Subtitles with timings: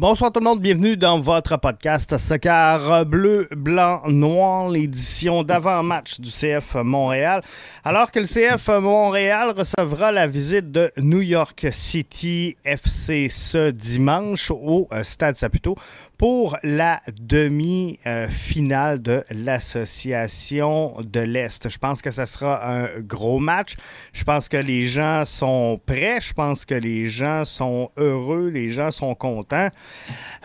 [0.00, 6.30] Bonsoir tout le monde, bienvenue dans votre podcast Soccer bleu, blanc, noir, l'édition d'avant-match du
[6.30, 7.42] CF Montréal.
[7.82, 14.52] Alors que le CF Montréal recevra la visite de New York City FC ce dimanche
[14.52, 15.74] au euh, Stade Saputo
[16.16, 21.68] pour la demi-finale de l'Association de l'Est.
[21.68, 23.76] Je pense que ce sera un gros match.
[24.12, 26.20] Je pense que les gens sont prêts.
[26.20, 28.48] Je pense que les gens sont heureux.
[28.48, 29.68] Les gens sont contents.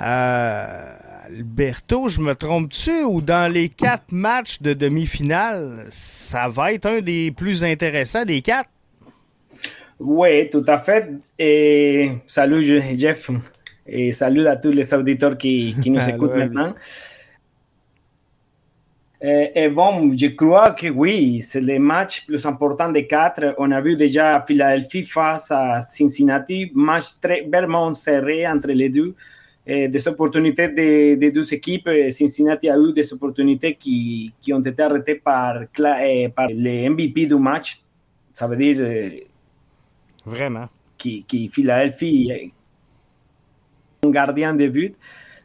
[0.02, 6.86] Euh, Alberto, je me trompe-tu ou dans les quatre matchs de demi-finale, ça va être
[6.86, 8.70] un des plus intéressants des quatre?
[10.00, 11.10] Oui, tout à fait.
[11.40, 12.66] Et salut
[12.98, 13.30] Jeff.
[13.86, 16.74] Et salut à tous les auditeurs qui, qui nous écoutent maintenant.
[19.26, 23.56] Et, et, bon, je crois que oui, c'est le match plus important des quatre.
[23.58, 29.16] On a vu déjà Philadelphie face à Cincinnati, match très vraiment serré entre les deux.
[29.66, 31.90] Et des opportunités des, des, deux équipes.
[32.10, 35.54] Cincinnati a eu des opportunités qui, qui ont été arrêtées par,
[36.36, 37.82] par le MVP du match.
[38.34, 39.22] Ça veut dire.
[40.26, 40.68] Vraiment.
[40.98, 42.52] Qui, qui Philadelphie
[44.06, 44.96] un gardien de but.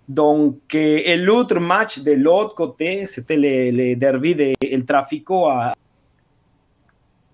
[0.09, 5.73] Donc, et l'autre match de l'autre côté, c'était le, le, derby de El Trafico à,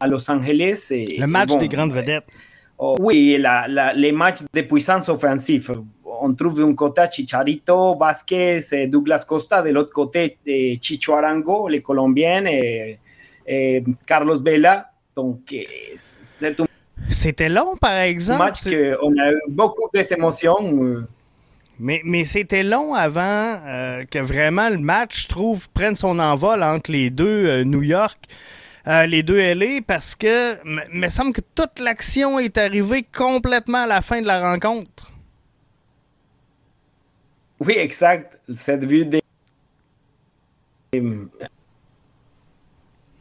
[0.01, 0.89] à Los Angeles.
[0.91, 2.27] Et, le match bon, des grandes vedettes.
[2.77, 5.73] Oh, oui, la, la, les matchs de puissance offensive.
[6.05, 10.39] On trouve d'un côté Chicharito, Vasquez, Douglas Costa, de l'autre côté
[10.81, 12.99] Chicho Arango, les Colombiens, et,
[13.47, 14.91] et Carlos Vela.
[15.15, 15.55] Donc,
[15.97, 16.65] c'est un
[17.09, 18.39] C'était long, par exemple.
[18.41, 21.05] match qu'on a eu beaucoup d'émotions.
[21.79, 26.93] Mais, mais c'était long avant euh, que vraiment le match, trouve, prenne son envol entre
[26.93, 28.19] les deux euh, New York,
[28.87, 33.87] euh, les deux LA, parce que me semble que toute l'action est arrivée complètement à
[33.87, 35.11] la fin de la rencontre.
[37.59, 38.39] Oui, exact.
[38.55, 39.21] Cette vue de...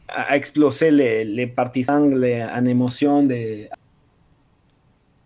[0.08, 3.24] a explosé les, les partisans en émotion.
[3.24, 3.66] De...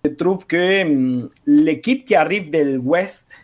[0.09, 3.37] Je trouve que um, l'équipe qui arrive del West,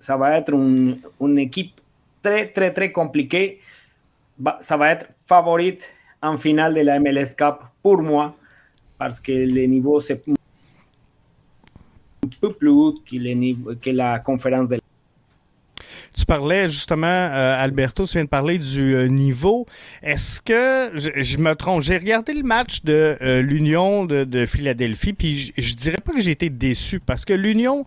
[0.00, 1.80] ça va être un, une équipe
[2.20, 3.60] très, très, très compliquée.
[4.58, 5.88] Ça va être favorite
[6.20, 8.34] en finale de la MLS Cup pour moi,
[8.98, 10.34] parce que le niveau c'est un
[12.40, 14.80] peu plus haut que, le niveau, que la conférence de
[16.12, 19.66] tu parlais justement, euh, Alberto, tu viens de parler du euh, niveau.
[20.02, 25.12] Est-ce que, je, me trompe, j'ai regardé le match de euh, l'Union de, de, Philadelphie,
[25.12, 27.84] puis je, je, dirais pas que j'ai été déçu, parce que l'Union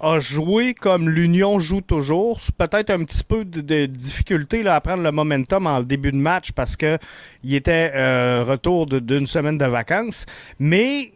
[0.00, 2.40] a joué comme l'Union joue toujours.
[2.56, 6.52] Peut-être un petit peu de, difficulté là, à prendre le momentum en début de match,
[6.52, 6.98] parce que
[7.44, 10.26] il était retour d'une semaine de vacances.
[10.58, 11.12] Mais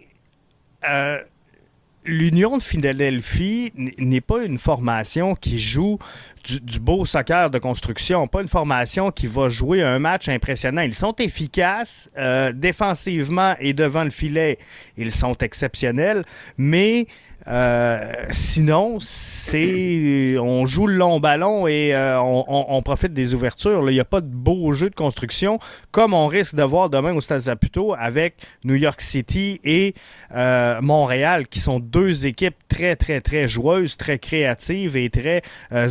[2.05, 5.99] l'Union de Philadelphie n'est pas une formation qui joue
[6.45, 10.83] du, du, beau soccer de construction, pas une formation qui va jouer un match impressionnant.
[10.83, 14.59] Ils sont efficaces euh, défensivement et devant le filet,
[14.97, 16.25] ils sont exceptionnels,
[16.57, 17.07] mais
[17.49, 23.89] euh, sinon, c'est on joue le long ballon et euh, on, profite des ouvertures.
[23.91, 25.59] Il n'y a pas de beau jeu de construction
[25.91, 29.95] comme on risque de voir demain au Stade Zaputo avec New York City et
[30.35, 35.43] euh, Montréal, qui sont deux équipes très, très, très joueuses, très créatives et très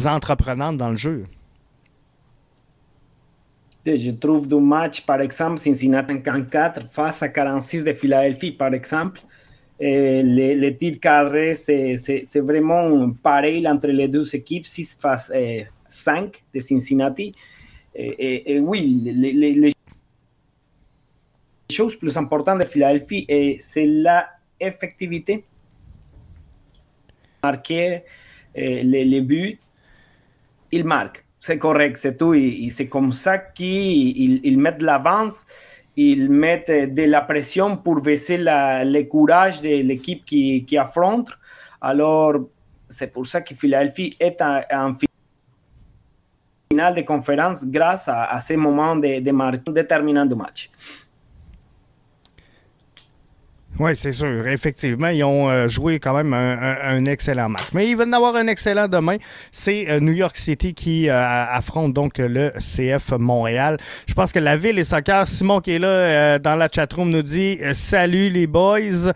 [0.05, 1.25] entreprenantes dans le jeu.
[3.85, 8.73] Je trouve du match, par exemple, Cincinnati en 4 face à 46 de Philadelphie, par
[8.73, 9.21] exemple.
[9.79, 15.67] Et les, les tirs cadrés, c'est vraiment pareil entre les deux équipes, 6 face eh,
[15.87, 17.33] 5 de Cincinnati.
[17.95, 19.73] Et, et, et oui, les, les, les,
[21.71, 23.25] choses plus importantes de Philadelphie,
[23.59, 24.27] c'est la
[24.59, 25.45] effectivité.
[27.41, 28.03] Marquer
[28.53, 29.57] les, les, buts,
[30.71, 31.23] il marque.
[31.39, 32.33] C'est correct, c'est tout.
[32.33, 35.45] Et, c'est comme ça qu'ils il mettent l'avance,
[36.01, 41.29] ils mettent de la pression pour baisser le courage de l'équipe qui, affronte.
[41.81, 42.35] Alors,
[42.87, 44.95] c'est pour ça que Philadelphie est en,
[46.71, 50.69] finale de conférence grâce à, à ces moments de, de marque déterminants du match.
[53.79, 54.45] Oui, c'est sûr.
[54.45, 57.67] Effectivement, ils ont euh, joué quand même un, un, un, excellent match.
[57.73, 59.15] Mais il va en avoir un excellent demain.
[59.53, 63.77] C'est euh, New York City qui euh, affronte donc le CF Montréal.
[64.05, 67.09] Je pense que la ville et soccer, Simon qui est là euh, dans la chatroom
[67.09, 69.13] nous dit salut les boys.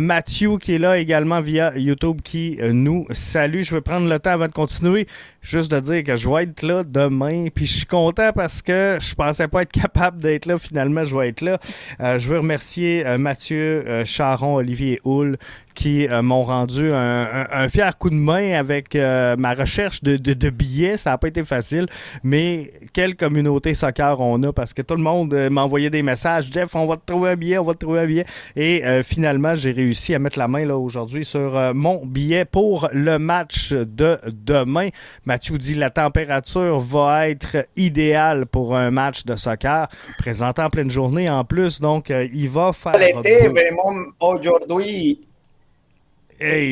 [0.00, 3.62] Mathieu qui est là également via YouTube qui nous salue.
[3.62, 5.06] Je vais prendre le temps avant de continuer
[5.42, 7.48] juste de dire que je vais être là demain.
[7.54, 10.58] Puis je suis content parce que je pensais pas être capable d'être là.
[10.58, 11.58] Finalement, je vais être là.
[12.00, 15.36] Euh, je veux remercier euh, Mathieu, euh, Charon, Olivier Hull
[15.74, 20.02] qui euh, m'ont rendu un, un, un, fier coup de main avec euh, ma recherche
[20.02, 20.96] de, de, de, billets.
[20.96, 21.86] Ça n'a pas été facile,
[22.22, 26.50] mais quelle communauté soccer on a parce que tout le monde euh, m'envoyait des messages.
[26.52, 28.26] Jeff, on va te trouver un billet, on va te trouver un billet.
[28.56, 33.18] Et finalement, j'ai réussi à mettre la main là aujourd'hui sur mon billet pour le
[33.18, 34.88] match de demain.
[35.24, 40.90] Mathieu dit la température va être idéale pour un match de soccer, présentant en pleine
[40.90, 42.98] journée en plus, donc il va faire.
[42.98, 45.20] L'été, vraiment, aujourd'hui,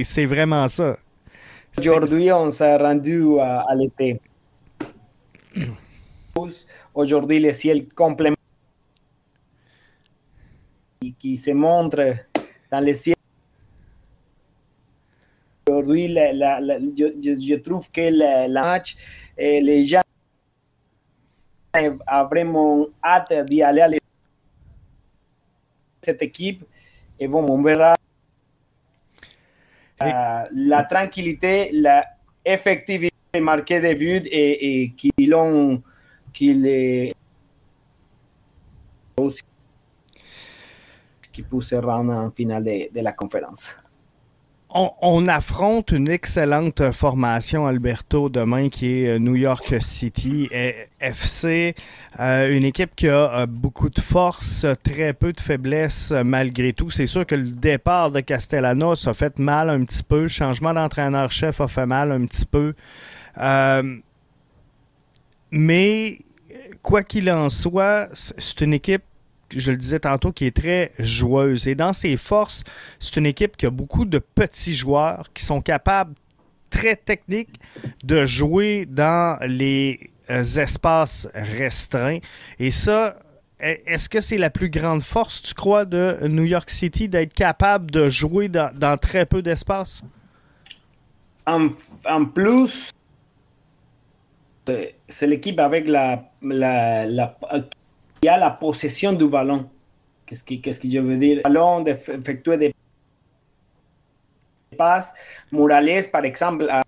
[0.04, 0.98] C'est vraiment ça.
[1.78, 4.20] Aujourd'hui, on s'est rendu à, l'été.
[6.92, 8.36] Aujourd'hui, le ciel complément
[11.18, 12.16] qui, se montre
[12.70, 13.14] dans le ciel.
[15.68, 18.96] Aujourd'hui, la, la, la, je, trouve que le match,
[19.38, 20.00] eh, les gens
[21.76, 23.90] ont vraiment hâte d'y aller à
[26.02, 26.64] cette équipe.
[27.20, 27.94] Et bon, on verra
[30.00, 32.04] la, tranquillité, la
[32.44, 35.82] effectivité marquée des buts et, et qui l'ont
[36.32, 37.12] qui les
[41.32, 43.76] qui peut se rendre en finale de la conférence.
[44.72, 50.48] On, on, affronte une excellente formation, Alberto, demain, qui est New York City
[51.00, 51.74] FC.
[52.20, 56.88] Euh, une équipe qui a euh, beaucoup de force, très peu de faiblesse malgré tout.
[56.88, 60.22] C'est sûr que le départ de Castellanos a fait mal un petit peu.
[60.22, 62.74] Le changement d'entraîneur-chef a fait mal un petit peu.
[63.38, 63.96] Euh,
[65.50, 66.20] mais,
[66.82, 69.02] quoi qu'il en soit, c'est une équipe
[69.54, 71.68] je le disais tantôt, qui est très joueuse.
[71.68, 72.64] Et dans ses forces,
[72.98, 76.14] c'est une équipe qui a beaucoup de petits joueurs qui sont capables,
[76.70, 77.60] très techniques,
[78.04, 82.20] de jouer dans les euh, espaces restreints.
[82.58, 83.16] Et ça,
[83.58, 87.90] est-ce que c'est la plus grande force, tu crois, de New York City, d'être capable
[87.90, 90.02] de jouer dans, très peu d'espace?
[91.46, 92.92] En, plus,
[95.08, 96.30] c'est l'équipe avec la
[98.22, 99.68] il y a la possession du ballon.
[100.26, 101.42] Qu'est-ce que, qu'est-ce que je veux dire?
[101.42, 102.74] Ballon d'effectuer des
[104.76, 105.14] passes.
[105.50, 106.82] Morales, par exemple, a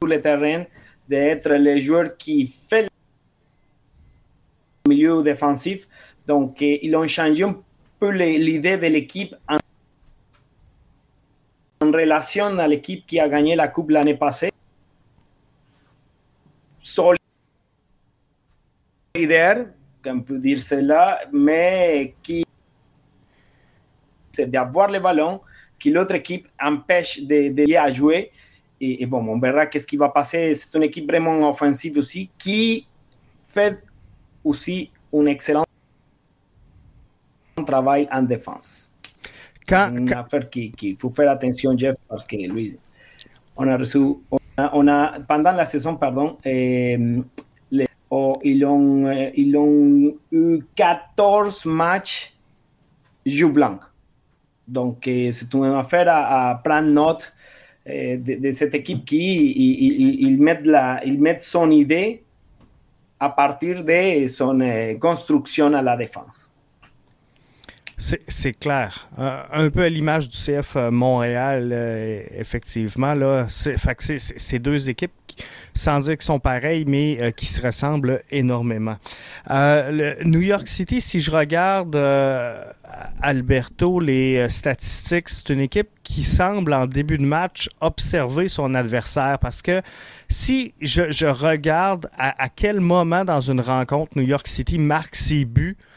[0.00, 0.64] sur le terrain,
[1.08, 2.88] d'être le joueur qui fait le
[4.88, 5.86] milieu défensif.
[6.26, 7.56] Donc, eh, ils ont changé un
[8.00, 9.58] peu l'idée de l'équipe en,
[11.82, 14.50] en relation à l'équipe qui a gagné la Coupe l'année passée.
[16.80, 17.23] Solide
[19.16, 19.66] leader,
[20.06, 22.44] on peut dire cela, mais qui
[24.32, 25.40] c'est d'avoir le ballon,
[25.78, 28.32] que l'autre équipe empêche de, de à jouer.
[28.80, 30.52] Et, et, bon, on verra qu'est-ce qui va passer?
[30.54, 32.88] C'est une équipe vraiment offensive aussi, qui
[33.46, 33.78] fait
[34.42, 35.64] aussi un excellent
[37.64, 38.90] travail en défense.
[39.68, 40.18] Quand, une quand...
[40.18, 42.76] affaire qu'il faut faire attention, Jeff, parce que lui,
[43.56, 46.98] on a reçu, on a, on a pendant la saison, pardon, eh,
[48.16, 48.38] Oh,
[49.08, 52.32] euh, ils ont eu 14 matchs
[53.26, 53.80] jeu.
[54.68, 57.32] Donc, euh, c'est une affaire à, à prendre note
[57.88, 60.38] euh, de, de, cette équipe qui ils,
[61.42, 62.22] son idée
[63.18, 64.60] à partir de son
[65.00, 66.53] construction à la défense.
[67.96, 69.08] C'est clair.
[69.18, 73.14] Euh, un peu à l'image du CF Montréal, euh, effectivement.
[73.14, 75.36] Là, c'est deux équipes, qui,
[75.74, 78.96] sans dire qu'elles sont pareilles, mais euh, qui se ressemblent énormément.
[79.48, 81.96] le New York City, si je regarde
[83.22, 89.38] Alberto, les statistiques, c'est une équipe qui semble, en début de match, observer son adversaire.
[89.38, 89.82] Parce que
[90.28, 95.76] si je, regarde à, quel moment dans une rencontre New York City marque ses buts,
[95.76, 95.92] euh,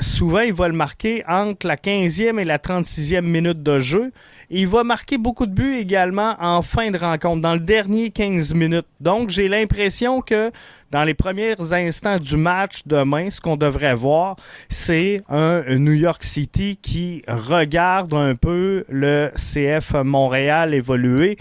[0.00, 4.12] souvent, il va le marquer entre la 15e et la 36e minute de jeu.
[4.54, 8.52] Il va marquer beaucoup de buts également en fin de rencontre, dans le dernier 15
[8.52, 8.86] minutes.
[9.00, 10.50] Donc, j'ai l'impression que
[10.90, 14.36] dans les premiers instants du match demain, ce qu'on devrait voir,
[14.68, 21.38] c'est un New York City qui regarde un peu le CF Montréal évoluer.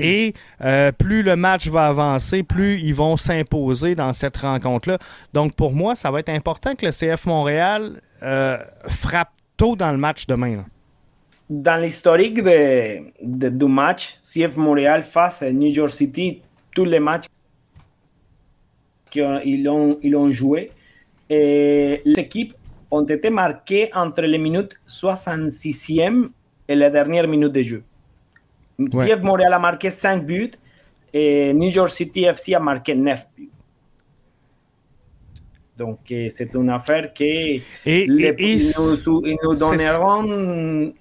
[0.00, 4.96] Et euh, plus le match va avancer, plus ils vont s'imposer dans cette rencontre-là.
[5.34, 8.56] Donc, pour moi, ça va être important que le CF Montréal euh,
[8.88, 10.64] frappe tôt dans le match demain
[11.48, 16.42] dans l'historique de, de, du match, CF Montréal face à New York City,
[16.74, 17.26] tous les matchs
[19.10, 20.70] qu'ils ont, ils ont joué,
[21.28, 22.54] et les équipes
[22.90, 26.30] ont été marquées entre les minutes 66e
[26.68, 27.84] et la dernière minute de jeu.
[28.78, 29.06] Ouais.
[29.06, 30.52] CF Montréal a marqué 5 buts
[31.12, 33.50] et New York City FC a marqué 9 buts.
[35.76, 40.92] Donc, c'est une affaire que et, et, ils, nous, ils nous donneront.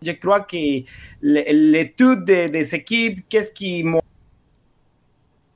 [0.00, 0.84] Je crois que
[1.22, 3.84] l'étude des, des équipes, qu'est-ce qui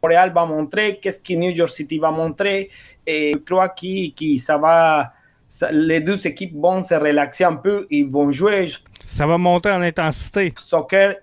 [0.02, 2.70] Montréal va montrer, qu'est-ce que New York City va montrer,
[3.06, 5.12] et je crois que, que ça va.
[5.50, 8.68] Ça, les deux équipes vont se relaxer un peu, ils vont jouer.
[9.00, 10.52] Ça va monter en intensité.
[10.58, 11.16] Soccer,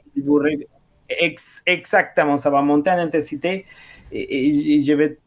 [1.07, 3.65] ex, exactement, ça va monter en intensité.
[4.11, 5.17] Et, et je vais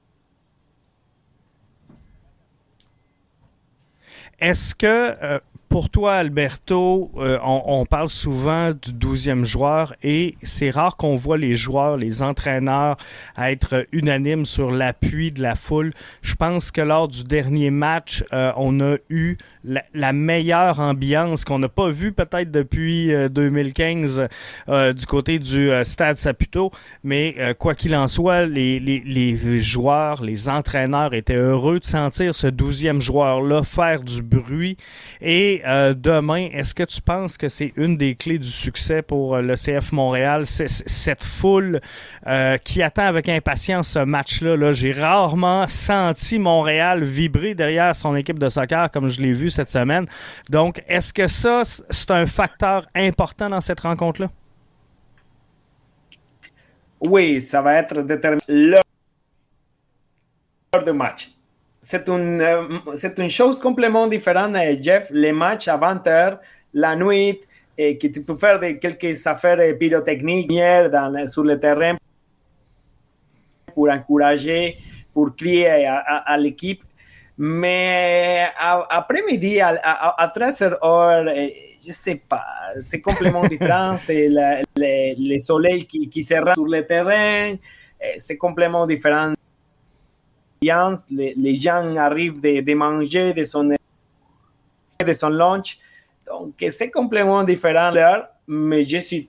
[4.40, 10.70] Est-ce que euh, pour toi, Alberto, euh, on, parle souvent du 12e joueur et c'est
[10.70, 12.96] rare qu'on voit les joueurs, les entraîneurs
[13.36, 15.92] être unanimes sur l'appui de la foule.
[16.22, 21.58] Je pense que lors du dernier match, euh, on a eu la, meilleure ambiance qu'on
[21.58, 24.28] n'a pas vue peut-être depuis 2015
[24.68, 26.70] euh, du côté du Stade Saputo.
[27.04, 32.46] Mais quoi qu'il en soit, les, les, joueurs, les entraîneurs étaient heureux de sentir ce
[32.46, 34.76] 12e joueur-là faire du bruit
[35.20, 39.34] et euh, demain, est-ce que tu penses que c'est une des clés du succès pour
[39.34, 41.80] euh, le CF Montréal, cette foule
[42.26, 44.56] euh, qui attend avec impatience ce match-là?
[44.56, 49.47] -là, J'ai rarement senti Montréal vibrer derrière son équipe de soccer comme je l'ai vu
[49.50, 50.06] cette semaine.
[50.50, 54.28] Donc, est-ce que ça, c'est un facteur important dans cette rencontre-là?
[57.00, 58.82] Oui, ça va être déterminant l'heure
[60.84, 61.30] de match
[61.80, 62.66] c'est une, euh,
[63.16, 65.08] une chose complètement différente, euh, Jeff.
[65.10, 66.38] Les matchs à 20h,
[66.74, 67.40] la nuit,
[67.76, 71.96] et que tu peux faire quelques affaires pyrotechniques dans, sur le terrain
[73.74, 74.76] pour encourager,
[75.14, 76.82] pour crier à l'équipe.
[77.40, 80.76] Mais après-midi, à, à, 13h,
[81.86, 82.44] je sais pas,
[82.80, 83.96] c'est complètement différent.
[83.96, 87.54] c'est le, le, le, soleil qui, qui se rend sur le terrain,
[88.16, 89.34] c'est complètement différent
[90.60, 95.78] les, les, gens arrivent de, de, manger de son, de son lunch.
[96.26, 97.92] Donc, c'est complètement différent,
[98.46, 99.28] mais je suis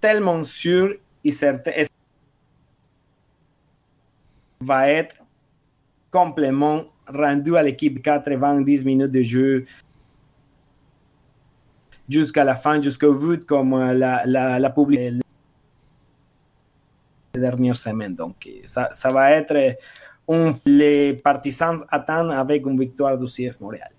[0.00, 0.94] tellement sûr
[1.24, 1.72] et certain
[4.60, 5.16] va être
[6.14, 9.64] complètement rendu à l'équipe 90 minutes de jeu
[12.08, 15.24] jusqu'à la fin, jusqu'au but, comme la, la, la publicité
[17.34, 18.14] dernières semaines.
[18.14, 19.76] Donc, ça, ça va être
[20.28, 23.90] un, les partisans attendent avec une victoire du CF Montréal.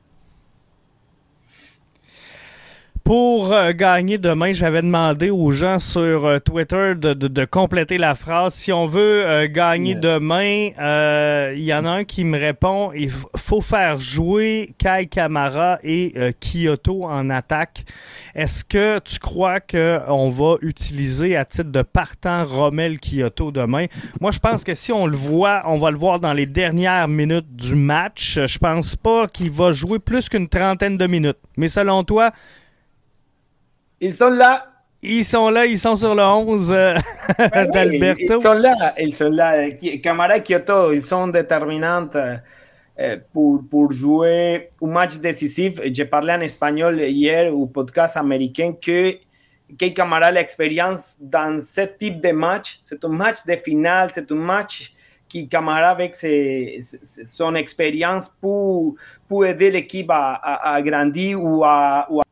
[3.06, 8.00] Pour euh, gagner demain, j'avais demandé aux gens sur euh, Twitter de, de, de, compléter
[8.00, 8.56] la phrase.
[8.56, 12.92] Si on veut euh, gagner demain, euh, il y en a un qui me répond,
[12.94, 17.86] il faut faire jouer Kai Kamara et Kyoto en attaque.
[18.34, 23.86] Est-ce que tu crois qu'on va utiliser à titre de partant Rommel Kyoto demain?
[24.20, 27.08] Moi, je pense que si on le voit, on va le voir dans les dernières
[27.08, 28.40] minutes du match.
[28.48, 31.38] Je pense pas qu'il va jouer plus qu'une trentaine de minutes.
[31.56, 32.32] Mais selon toi,
[34.06, 34.68] ils sont là.
[35.02, 36.96] Ils sont là, ils sont sur le 11 euh,
[37.40, 38.36] oui, d'Alberto.
[38.38, 39.70] Ils sont là, ils sont là.
[40.02, 45.80] Camara Kyoto, ils sont déterminants euh, pour, pour jouer un match décisif.
[45.92, 49.16] J'ai parlé en espagnol hier au podcast américain que
[49.80, 52.78] que Camara l'expérience dans ce type de match.
[52.84, 54.94] C'est un match de finale, c'est un match
[55.28, 58.96] qui Camara avec ses, son expérience pour,
[59.28, 62.25] pour aider l'équipe à, à, à, grandir ou à, ou à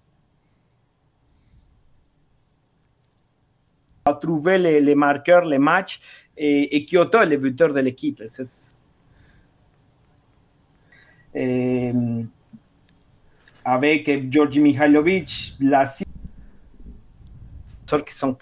[4.06, 6.00] à trouver les, les, marqueurs, les matchs,
[6.38, 8.22] et, et Kyoto est le buteur de l'équipe.
[13.66, 15.86] avec Georgi Mihailovic, la
[18.02, 18.36] qui sont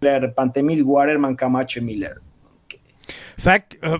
[0.00, 2.16] clairs, Pantemis, Waterman, Camacho et Miller.
[3.38, 3.98] Fait que, euh,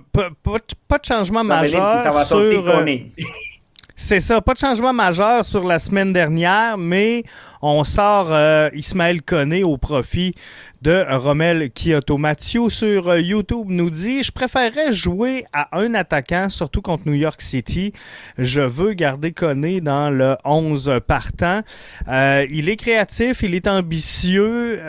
[0.88, 2.37] pas, de changement majeur sur...
[2.37, 2.97] Euh,
[3.97, 7.23] c'est ça, pas de changement majeur sur la semaine dernière, mais
[7.62, 10.35] on sort euh, Ismaël Koné au profit
[10.83, 12.19] de Romel Kyoto.
[12.19, 17.14] Mathieu sur euh, YouTube nous dit Je préférerais jouer à un attaquant, surtout contre New
[17.14, 17.92] York City.
[18.37, 21.62] Je veux garder Koné dans le 11 partant.
[22.09, 24.83] Euh, il est créatif, il est ambitieux.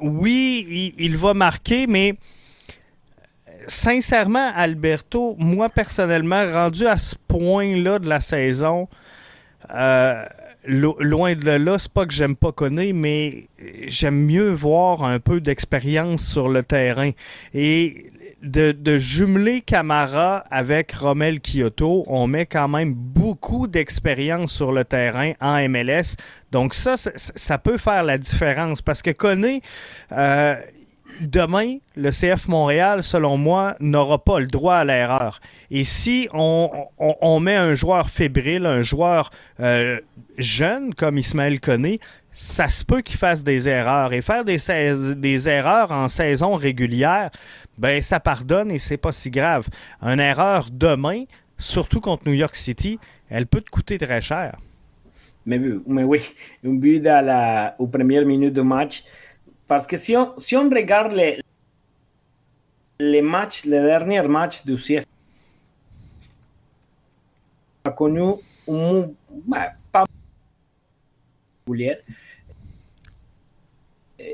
[0.00, 2.14] oui, il, va marquer, mais
[3.66, 8.88] sincèrement, Alberto, moi personnellement, rendu à ce point-là de la saison,
[9.74, 10.24] euh,
[10.68, 13.48] loin de là, c'est pas que j'aime pas connaître, mais
[13.86, 17.10] j'aime mieux voir un peu d'expérience sur le terrain.
[17.54, 18.10] Et
[18.42, 25.32] de, jumeler Camara avec Romel Kyoto, on met quand même beaucoup d'expérience sur le terrain
[25.40, 26.16] en MLS.
[26.52, 29.60] Donc ça, ça, peut faire la différence parce que Koné,
[30.12, 30.54] euh,
[31.20, 35.40] demain, le CF Montréal, selon moi, n'aura pas le droit à l'erreur.
[35.70, 40.00] Et si on, met un joueur fébrile, un joueur euh,
[40.38, 42.00] jeune comme Ismaël Koné,
[42.32, 44.12] ça se peut qu'il fasse des erreurs.
[44.12, 47.30] Et faire des, erreurs en saison régulière,
[47.78, 49.68] ben ça pardonne et c'est pas si grave.
[50.02, 51.24] Une erreur demain,
[51.58, 52.98] surtout contre New York City,
[53.28, 54.56] elle peut te coûter très cher.
[55.46, 55.58] Mais,
[56.04, 56.20] oui,
[56.64, 57.76] un but à la,
[58.62, 59.02] match,
[59.68, 61.40] Parce que si si on regarde les,
[62.98, 65.04] les matchs, les derniers matchs du CF,
[67.84, 68.32] a connu
[68.66, 69.10] un
[69.46, 70.04] bah, pas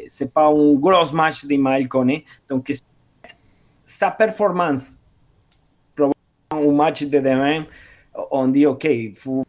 [0.07, 2.23] c'est pas un gros match d'Imael Kone.
[2.49, 2.73] Donc,
[3.83, 4.99] sa performance,
[6.50, 7.67] un match de demain,
[8.31, 8.87] on dit, OK,
[9.17, 9.45] faut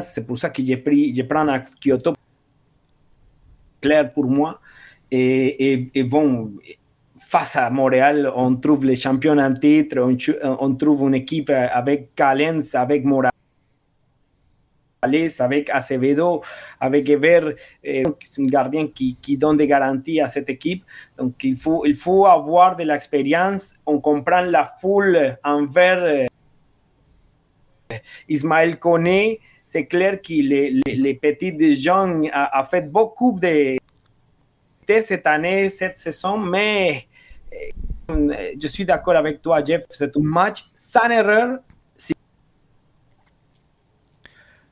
[0.00, 2.14] c'est pour ça que j'ai pris, pris à Kyoto
[3.86, 4.60] clair pour moi.
[5.10, 6.52] Et, bon,
[7.18, 9.98] face à Montréal, on trouve les champions en titre,
[10.60, 13.30] on, trouve une équipe avec Callens, avec Morales,
[15.38, 16.42] avec Acevedo,
[16.80, 20.82] avec Ever, eh, c'est un gardien qui, qui, donne des garanties à cette équipe.
[21.16, 23.74] Donc, il faut, il faut avoir de l'expérience.
[23.86, 26.26] On comprend la foule envers
[27.90, 33.76] eh, Ismaël Koné c'est clair que les, les, petits gens a, a, fait beaucoup de,
[34.86, 37.08] cette année, cette saison, mais
[38.08, 41.58] euh, je suis d'accord avec toi, Jeff, c'est un match sans erreur.
[41.96, 42.14] Si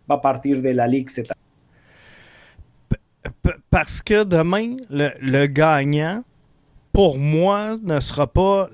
[0.09, 1.41] va partir de la Ligue cette année.
[3.69, 6.23] Parce que demain, le, le gagnant,
[6.93, 8.71] pour moi, ne sera pas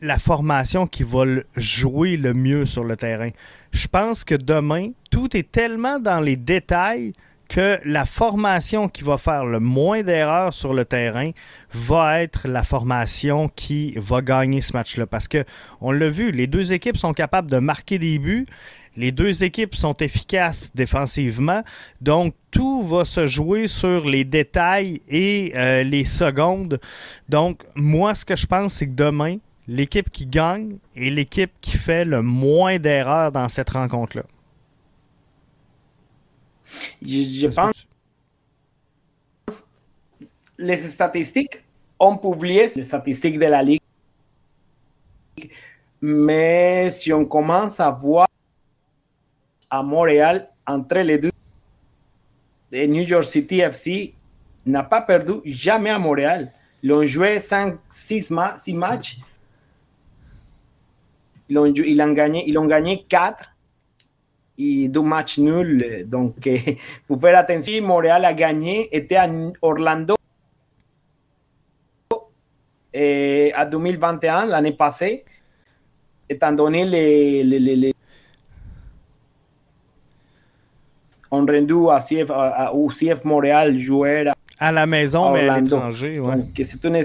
[0.00, 1.24] la, formation qui va
[1.56, 3.30] jouer le mieux sur le terrain.
[3.72, 7.12] Je pense que demain, tout est tellement dans les détails
[7.48, 11.30] que la formation qui va faire le moins d'erreurs sur le terrain
[11.72, 15.06] va être la formation qui va gagner ce match-là.
[15.06, 15.44] Parce que,
[15.80, 18.46] on l'a vu, les deux équipes sont capables de marquer des buts.
[18.96, 21.62] Les deux équipes sont efficaces défensivement.
[22.00, 26.80] Donc, tout va se jouer sur les détails et euh, les secondes.
[27.28, 29.38] Donc, moi, ce que je pense, c'est que demain,
[29.70, 34.24] l'équipe qui gagne est l'équipe qui fait le moins d'erreurs dans cette rencontre-là.
[37.00, 37.86] Je, pense
[40.58, 41.64] les statistiques
[42.00, 43.80] ont publié les statistiques de la Ligue,
[46.00, 48.26] mais si on commence à voir
[49.70, 51.30] à Montréal entre les deux,
[52.72, 54.14] New York City FC
[54.66, 56.52] n'a pas perdu jamais à Montréal.
[56.82, 59.18] Ils ont joué 5, 6 matchs
[61.50, 63.44] ils ont, ils ont, gagné, ils ont gagné 4
[64.58, 66.06] et deux matchs nuls.
[66.06, 67.82] Donc, il faut faire attention.
[67.82, 69.28] Montréal a gagné, était à
[69.60, 70.14] Orlando
[72.92, 75.24] et à 2021, l'année passée,
[76.28, 77.94] étant donné les, les, les, les
[81.30, 85.48] on rendu à CF, à, à, au CF Montréal jouer à, à la maison, mais
[85.48, 86.18] à l'étranger.
[86.18, 86.34] Ouais.
[86.64, 86.96] C'est une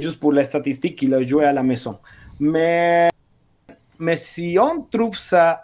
[0.00, 1.98] juste pour les statistiques qu'il a joué à la maison.
[2.38, 3.08] Mais,
[3.98, 5.62] mais si on trouve ça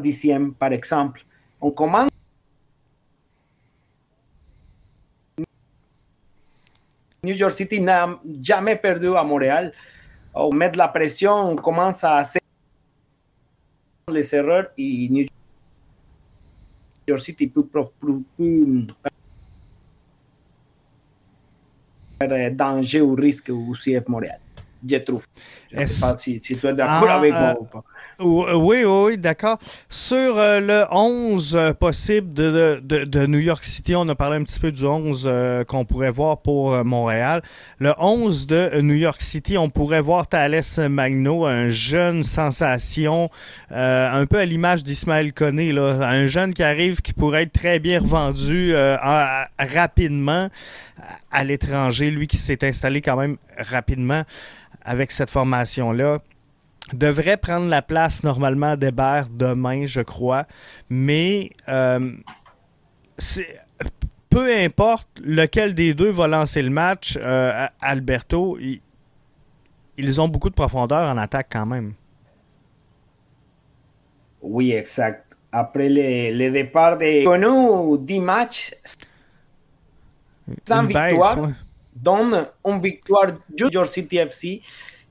[0.00, 1.24] dixième, par exemple,
[1.60, 2.10] on commence
[7.22, 9.72] New York City n'a jamais perdu à Montréal.
[10.34, 12.40] On met la pression, on commence à hacer
[14.08, 15.24] les erreurs et New
[17.08, 17.64] York City peut
[22.50, 24.38] danger ou risque au CF Montréal.
[24.86, 25.26] je trouve.
[25.72, 27.84] Je ne sais pas si, tu es d'accord ah, avec moi ou pas.
[28.20, 29.58] Oui, oui, d'accord.
[29.88, 34.36] Sur euh, le 11 euh, possible de, de, de, New York City, on a parlé
[34.36, 37.42] un petit peu du 11 euh, qu'on pourrait voir pour Montréal.
[37.78, 43.30] Le 11 de New York City, on pourrait voir Thales Magno, un jeune sensation,
[43.70, 47.80] un peu à l'image d'Ismaël Koné, là, un jeune qui arrive qui pourrait être très
[47.80, 48.74] bien revendu
[49.58, 50.48] rapidement
[51.34, 54.22] à l'étranger, lui qui s'est installé quand même rapidement
[54.82, 56.20] avec cette formation-là
[56.92, 60.46] devrait prendre la place normalement d'Hébert demain, je crois.
[60.88, 62.12] Mais euh,
[64.30, 68.56] peu importe lequel des deux va lancer le match, euh, Alberto,
[69.96, 71.94] ils ont beaucoup de profondeur en attaque quand même.
[74.40, 75.36] Oui, exact.
[75.50, 78.74] Après le, départ de nous 10 matchs
[80.64, 81.50] sans victoire,
[81.94, 84.60] dont une victoire New City FC,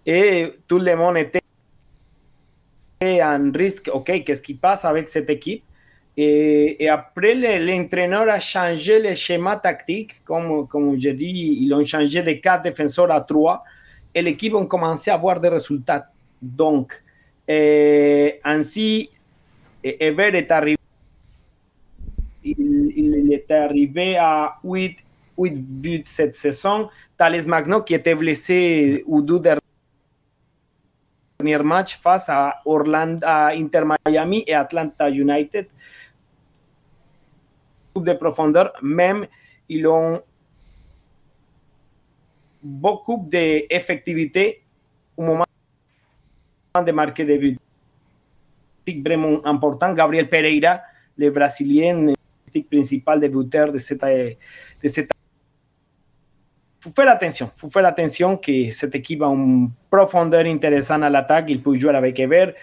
[0.06, 1.40] et tout le monde était
[3.02, 5.64] en risque, OK, qu'est-ce qui passe avec cette équipe?
[6.16, 10.24] Et, après, l'entraîneur a changé le schéma tactique.
[10.24, 13.64] Comme, comme je dis, ils ont changé de quatre défenseurs à trois
[14.14, 16.08] et l'équipe a commencé à avoir des résultats.
[16.42, 17.02] Donc,
[18.44, 19.10] ainsi,
[19.84, 20.78] Ever est arrivé,
[22.44, 24.98] il, est arrivé à 8,
[25.38, 26.90] 8 buts cette saison.
[27.18, 29.40] Thales Magno, qui était blessé au deux
[31.44, 35.68] premier match face à Orlando, Inter Miami et Atlanta United.
[37.96, 39.28] De profondeur, même
[39.68, 40.22] ils ont
[42.62, 44.64] beaucoup d'effectivité
[45.18, 45.44] au moment
[46.76, 47.58] de marquer des buts.
[49.06, 50.82] Vraiment important, Gabriel Pereira,
[51.18, 52.14] le Brésilien,
[52.70, 55.12] principal de buteur de cette, de cette
[56.84, 57.50] faut faire attention.
[57.56, 61.46] faut faire attention que cette équipe a une profondeur intéressante à l'attaque.
[61.48, 62.54] Il peut jouer avec Ever,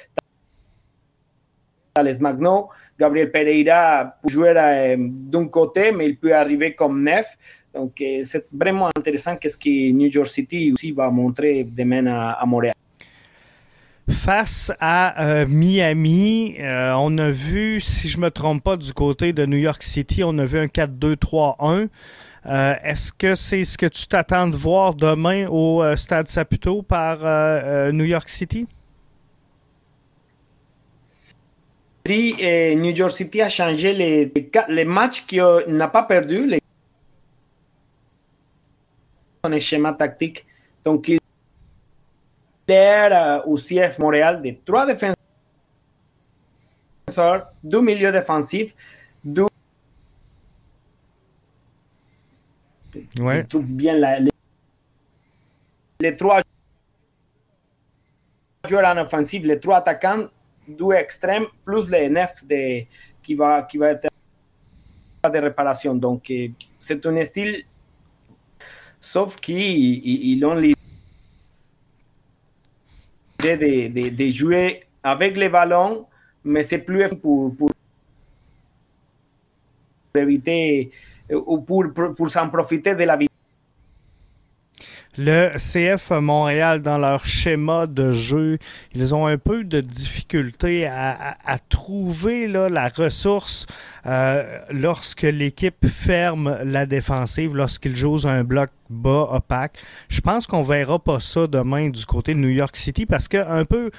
[1.94, 7.26] Thales Magno, Gabriel Pereira peut jouer euh, d'un côté, mais il peut arriver comme neuf.
[7.74, 12.44] Donc, euh, c'est vraiment intéressant qu'est-ce que New York City aussi va montrer demain à,
[12.44, 12.74] Montréal.
[14.10, 19.32] Face à euh, Miami, on a vu, si je ne me trompe pas, du côté
[19.32, 21.88] de New York City, on a vu un 4-2-3-1.
[22.46, 26.82] Euh, est-ce que c'est ce que tu t'attends de voir demain au euh, Stade Saputo
[26.82, 28.66] par euh, New York City?
[32.08, 34.32] New York City a changé les,
[34.68, 36.60] les matchs qu'il n'a pas perdu, les
[39.44, 40.44] son schéma tactique.
[40.84, 41.18] Donc, il
[43.46, 45.16] au CF Montréal de trois défenseurs,
[47.62, 48.74] deux milieux défensifs,
[49.24, 49.46] deux
[53.20, 53.44] Ouais.
[53.44, 54.18] trouve bien la,
[56.00, 56.42] les, trois
[58.66, 60.28] joueurs en offensive, les trois attaquants,
[60.66, 62.44] deux extrêmes, plus les neuf
[63.22, 64.08] qui, va, qui va être
[65.28, 65.94] de réparation.
[65.94, 66.48] Donc, euh,
[66.78, 67.64] c'est un style,
[69.00, 70.74] sauf qu'ils ont l'idée
[73.38, 76.06] de, de, de, jouer avec les ballons,
[76.44, 77.70] mais c'est plus pour, pour
[80.14, 80.90] éviter
[81.32, 81.84] ou pour,
[82.16, 83.29] pour, s'en profiter de la vie.
[85.18, 88.58] Le CF Montréal, dans leur schéma de jeu,
[88.94, 93.66] ils ont un peu de difficulté à, à, trouver là, la ressource
[94.06, 99.78] euh, lorsque l'équipe ferme la défensive, lorsqu'ils jouent un bloc bas opaque.
[100.08, 103.38] Je pense qu'on verra pas ça demain du côté de New York City parce que
[103.38, 103.90] un peu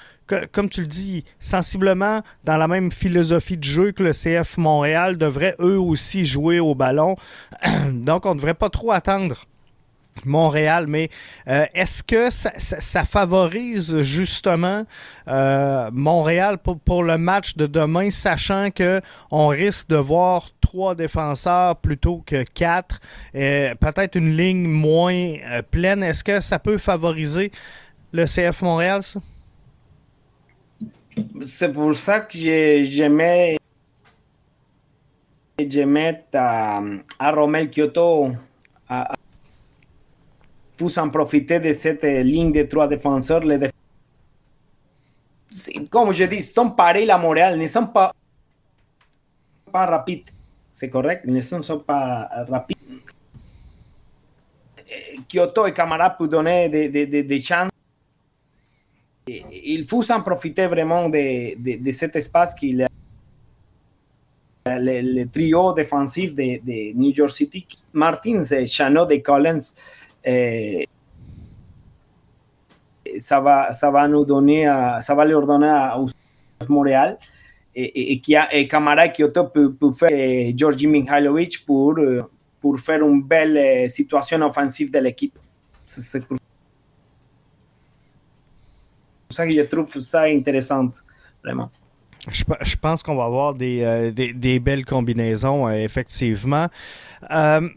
[0.54, 5.18] comme tu le dis, sensiblement dans la même philosophie de jeu que le CF Montréal,
[5.18, 7.18] devraient eux aussi jouer au ballon.
[7.92, 9.46] Donc, on ne devrait pas trop attendre
[10.26, 11.10] Montréal, mais
[11.48, 14.86] euh, est-ce que ça, favorise justement
[15.28, 21.76] euh, Montréal pour, le match de demain, sachant que on risque de voir trois défenseurs
[21.78, 23.00] plutôt que quatre,
[23.34, 26.04] peut-être une ligne moins euh, pleine.
[26.04, 27.52] Est-ce que ça peut favoriser
[28.14, 29.02] le CF Montréal,
[31.44, 33.58] c'est pour ça que j'aimais
[35.60, 36.82] j'aimais à,
[37.20, 38.32] à Romel Kyoto
[38.90, 39.14] à,
[40.82, 43.42] pour en profiter de cette ligne de trois défenseurs.
[43.42, 43.70] Les.
[45.90, 48.12] Comme je dis, sont pareils à Montréal, ne sont pas,
[49.74, 50.30] rapides.
[50.72, 52.78] C'est correct, ils ne sont pas rapides.
[55.30, 57.70] Kyoto et Camara peuvent donner des, chances
[59.28, 62.88] il faut s'en profiter vraiment de, de, de, cet espace qu'il a.
[64.66, 69.74] Le, trio défensif de, de, New York City, Martins, Chanot et Collins,
[70.24, 70.88] eh,
[73.18, 74.66] ça va, ça va nous donner,
[75.02, 75.98] ça va leur donner à,
[76.70, 77.18] Montréal.
[77.74, 81.98] Et, qui a et Camara Kyoto peut, peut faire Georgi Mihailovic pour,
[82.60, 85.38] pour faire une belle situation offensive de l'équipe.
[85.86, 86.38] C'est pour
[89.30, 90.90] ça que je trouve ça intéressant,
[91.44, 91.72] vraiment.
[92.30, 96.68] Je, pense qu'on va avoir des, euh, des, belles combinaisons, euh, effectivement.
[97.32, 97.68] Euh,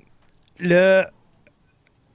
[0.58, 1.04] le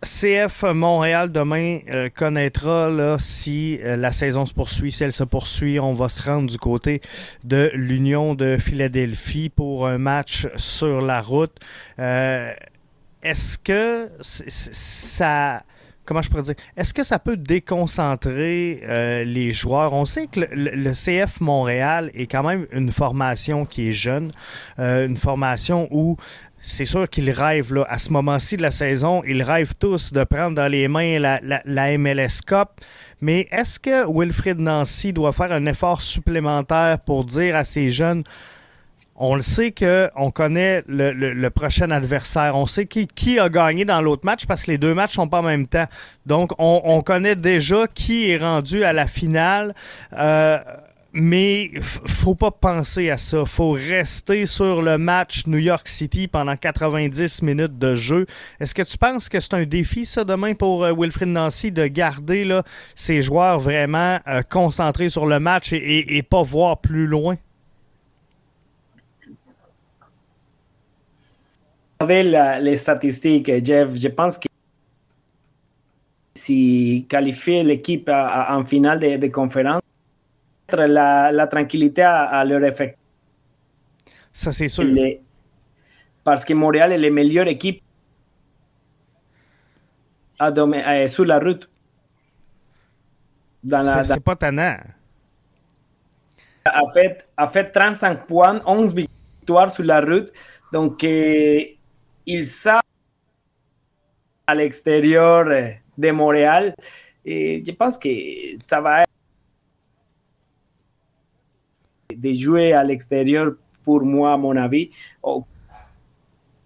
[0.02, 1.80] CF Montréal demain
[2.16, 4.92] connaîtra là, si la saison se poursuit.
[4.92, 7.02] Si elle se poursuit, on va se rendre du côté
[7.44, 11.60] de l'Union de Philadelphie pour un match sur la route.
[11.98, 15.64] Est-ce que ça
[16.10, 19.94] comment je pourrais dire, est-ce que ça peut déconcentrer euh, les joueurs?
[19.94, 24.32] On sait que le, CF Montréal est quand même une formation qui est jeune,
[24.80, 26.18] euh, une formation où
[26.62, 30.24] c'est sûr qu'ils rêvent, là, à ce moment-ci de la saison, ils rêvent tous de
[30.24, 32.70] prendre dans les mains la, la MLS Cup.
[33.22, 38.24] Mais est-ce que Wilfrid Nancy doit faire un effort supplémentaire pour dire à ces jeunes,
[39.22, 42.56] on le sait qu'on connaît le, prochain adversaire.
[42.56, 45.28] On sait qui, qui a gagné dans l'autre match parce que les deux matchs sont
[45.28, 45.88] pas en même temps.
[46.26, 49.76] Donc, on, connaît déjà qui est rendu à la finale.
[50.14, 50.60] Euh,
[51.14, 53.46] mais faut pas penser à ça.
[53.46, 58.26] faut rester sur le match New York City pendant 90 minutes de jeu.
[58.60, 60.94] Est-ce que tu penses que c'est un défi, ça, demain, pour euh,
[61.26, 62.64] Nancy, de garder là,
[62.96, 67.38] ses joueurs vraiment euh, concentrés sur le match et, pas voir plus loin?
[72.08, 74.48] les statistiques, Jeff, je pense que
[76.34, 79.82] si qualifier l'équipe en finale de, de conférence,
[80.74, 82.98] la, la tranquillité à, leur effet.
[84.32, 84.86] Ça, c'est sûr.
[86.24, 87.82] parce que Montréal est la meilleure équipe
[90.38, 91.70] à, euh, sur la route.
[93.68, 94.78] C'est pas tannant.
[96.66, 100.32] A fait, a fait 35 points, 11 victoires sur la route.
[100.72, 101.62] Donc, euh,
[102.26, 102.82] il savent
[104.48, 105.46] à l'extérieur
[105.98, 106.76] de Montréal.
[107.26, 108.10] Et je pense que
[108.58, 109.09] ça va être
[112.20, 113.54] de jouer à l'extérieur
[113.84, 114.92] pour moi, à mon avis.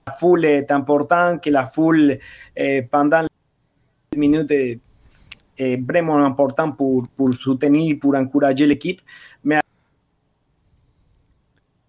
[0.08, 2.18] La foule est importante, que la foule
[2.56, 4.80] eh, pendant les minutes est,
[5.58, 9.02] est, vraiment important pour, pour soutenir, pour encourager l'équipe.
[9.44, 9.62] Mais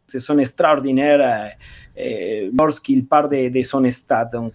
[0.07, 1.53] ce sont extraordinaires
[1.97, 4.31] eh, lorsqu'il part de, de, son stade.
[4.33, 4.53] Donc,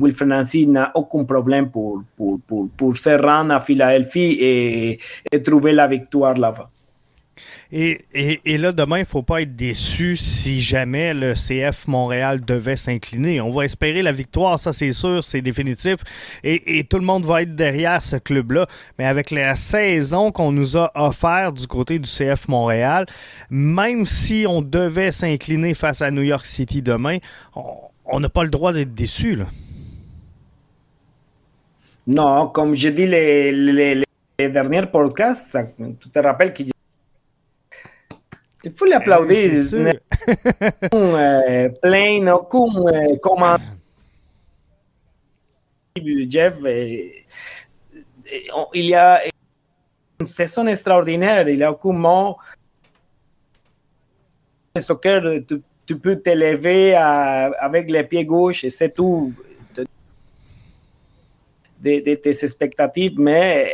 [0.00, 4.98] Wilfred Nancy n'a aucun problème pour, pour, pour, pour, se rendre à Philadelphie et,
[5.44, 6.70] trouver la victoire là-bas.
[7.72, 11.88] Et, et, et, là, demain, il ne faut pas être déçu si jamais le CF
[11.88, 13.40] Montréal devait s'incliner.
[13.40, 15.96] On va espérer la victoire, ça c'est sûr, c'est définitif.
[16.44, 18.66] Et, et, tout le monde va être derrière ce club-là.
[18.98, 23.06] Mais avec la saison qu'on nous a offerte du côté du CF Montréal,
[23.50, 27.18] même si on devait s'incliner face à New York City demain,
[27.56, 29.34] on n'a pas le droit d'être déçu.
[29.34, 29.46] Là.
[32.06, 34.02] Non, comme je dis les, les,
[34.38, 35.56] les derniers podcasts,
[36.00, 36.62] tu te rappelles que
[38.64, 39.60] il faut l'applaudir.
[40.94, 43.56] euh, plein, comme, euh, comment
[46.28, 47.08] Jeff, euh,
[48.72, 49.20] il y a
[50.18, 51.46] une saison extraordinaire.
[51.46, 52.36] Il y a aucun mot.
[54.74, 59.34] Le soccer, tu, tu peux t'élever avec les pieds gauche et c'est tout
[61.84, 63.70] de, de, tes expectatives, mais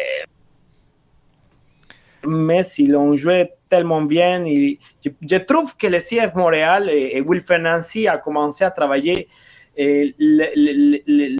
[2.27, 4.45] mais si l'on jouait tellement bien.
[4.45, 9.29] Et je, trouve que le CF Montréal et, et Will Nancy a commencé à travailler
[9.77, 11.39] et le,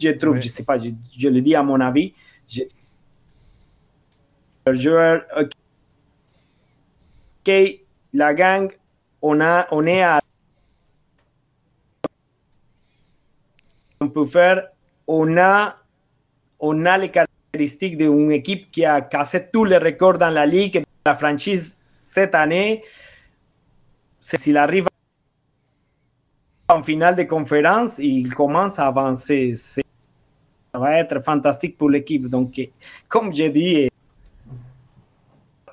[0.00, 2.14] je trouve, je je sais pas, je, le dis à mon avis,
[2.48, 2.62] je,
[4.72, 5.50] joueur, ok,
[8.12, 8.70] la gang,
[9.22, 10.20] on, a, on est à.
[14.06, 14.68] Peut faire,
[15.06, 15.76] on a,
[16.60, 20.84] on a les caractéristiques d'une équipe qui a cassé tous les records dans la ligue,
[21.04, 22.84] la franchise cette année.
[24.20, 24.86] S'il arrive
[26.68, 29.54] en finale de conférence, il commence à avancer.
[29.54, 29.80] Ça
[30.74, 32.26] va être fantastique pour l'équipe.
[32.26, 32.60] Donc,
[33.08, 33.88] comme j'ai dit,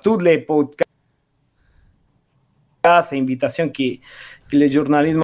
[0.02, 0.86] tous les podcasts,
[3.12, 3.96] invitations que,
[4.48, 5.20] que le journalisme,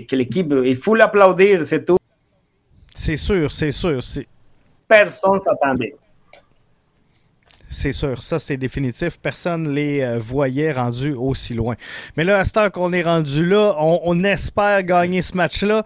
[0.00, 1.98] que l'équipe, il faut l'applaudir, c'est tout.
[2.94, 3.98] C'est sûr, c'est sûr.
[4.88, 5.94] Personne s'attendait.
[7.68, 8.22] c'est sûr.
[8.22, 9.18] Ça, c'est définitif.
[9.18, 11.74] Personne ne les voyait rendus aussi loin.
[12.16, 15.84] Mais là, à ce temps qu'on est rendu là, on, espère gagner ce match-là.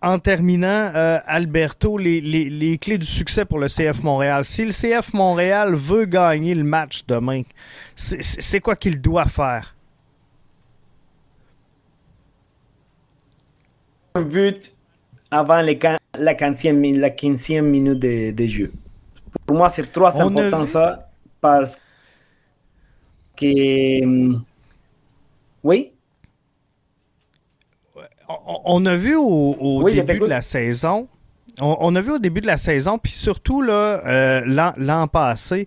[0.00, 0.90] En, terminant,
[1.26, 4.44] Alberto, les, les, clés du succès pour le CF Montréal.
[4.44, 7.42] Si le CF Montréal veut gagner le match demain,
[7.96, 9.73] c'est quoi qu'il doit faire?
[14.22, 14.72] But
[15.32, 15.76] avant les,
[16.18, 18.72] la 15e, la 15e minute de, de, jeu.
[19.44, 21.08] Pour moi, c'est trop important ça
[21.40, 21.80] parce
[23.36, 24.04] que.
[24.04, 24.44] Hum,
[25.64, 25.90] oui?
[28.64, 31.08] On, a vu au, début de la saison.
[31.60, 35.66] On, a vu au début de la saison, puis surtout là euh, l'an passé,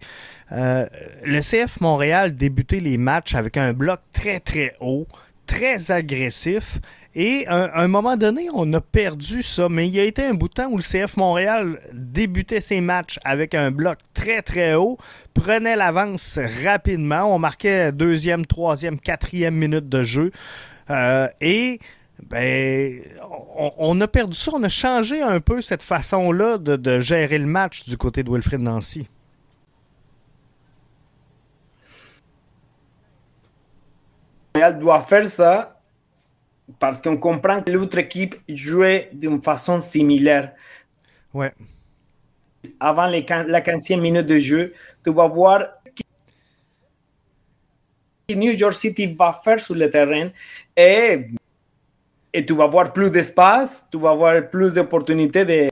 [0.52, 0.86] euh,
[1.24, 5.08] le CF Montréal débutait les matchs avec un bloc très très haut,
[5.46, 6.80] très agressif,
[7.20, 10.36] et à un, moment donné, on a perdu ça, mais il y a été un
[10.36, 14.76] bout de temps où le CF Montréal débutait ses matchs avec un bloc très très
[14.76, 15.00] haut,
[15.34, 20.32] prenait l'avance rapidement, on marquait deuxième, troisième, quatrième minute de jeu,
[20.92, 21.80] euh, et
[22.22, 23.02] ben,
[23.80, 27.84] on, a perdu ça, on a changé un peu cette façon-là de, gérer le match
[27.86, 29.08] du côté de Wilfred Nancy.
[34.54, 35.77] Montréal doit faire ça
[36.80, 40.54] parce qu'on comprend que l'autre équipe jouait d'une façon similaire.
[41.34, 41.54] Ouais.
[42.80, 46.04] Avant les, la 15e minute de jeu, tu vas voir ce
[48.28, 50.30] que New York City va faire sur le terrain
[50.76, 51.28] et,
[52.34, 55.70] et tu vas voir plus d'espace, tu vas voir plus d'opportunités de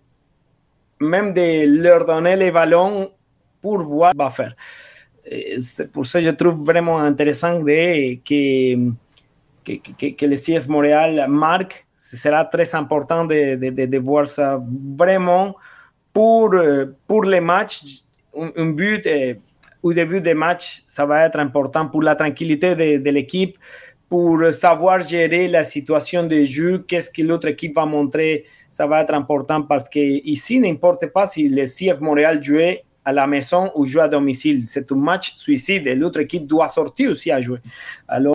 [1.01, 3.11] même de leur donner les ballons
[3.61, 4.55] pour voir ce va faire.
[5.59, 8.91] C'est pour ça que je trouve vraiment intéressant de, que
[9.65, 11.85] que, que, le CF Montréal marque.
[11.95, 14.61] Ce sera très important de, de, de, voir ça
[14.97, 15.55] vraiment
[16.13, 17.83] pour, euh, pour les matchs.
[18.37, 19.07] Un, but
[19.81, 23.57] au début des matchs, ça va être important pour la tranquillité de, de l'équipe,
[24.09, 29.01] pour savoir gérer la situation de jeu, qu'est-ce que l'autre équipe va montrer, ça va
[29.01, 33.71] être important parce que ici, n'importe pas si le CF Montréal jouait à la maison
[33.75, 34.63] ou joue à domicile.
[34.65, 37.59] C'est un match suicide et l'autre équipe doit sortir aussi à jouer.
[38.07, 38.34] Alors,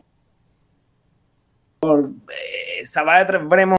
[2.83, 3.77] ça va être vraiment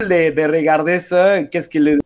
[0.00, 2.01] de, de regarder ça, qu'est-ce qu'il le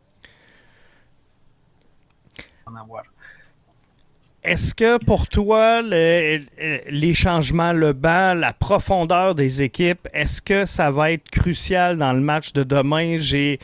[4.47, 10.93] Est-ce que pour toi, les changements, le banc, la profondeur des équipes, est-ce que ça
[10.93, 13.17] va être crucial dans le match de demain?
[13.19, 13.59] J'ai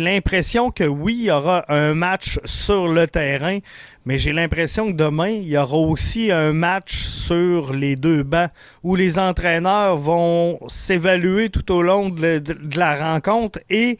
[0.00, 3.60] l'impression que oui, il y aura un match sur le terrain,
[4.04, 8.50] mais j'ai l'impression que demain, il y aura aussi un match sur les deux bancs
[8.82, 12.42] où les entraîneurs vont s'évaluer tout au long de,
[12.76, 13.96] la rencontre et